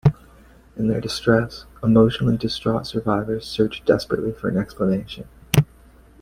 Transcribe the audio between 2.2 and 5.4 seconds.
distraught survivors searched desperately for an explanation.